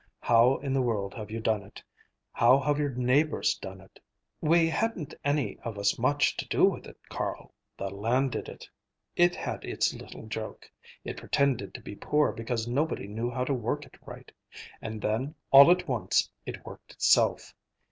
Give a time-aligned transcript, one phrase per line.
[0.21, 1.83] "How in the world have you done it?
[2.31, 3.99] How have your neighbors done it?"
[4.41, 7.53] "We hadn't any of us much to do with it, Carl.
[7.77, 8.67] The land did it.
[9.15, 10.67] It had its little joke.
[11.03, 14.31] It pretended to be poor because nobody knew how to work it right;
[14.81, 17.53] and then, all at once, it worked itself.